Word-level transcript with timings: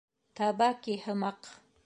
Табаки 0.39 0.97
һымаҡ. 1.05 1.53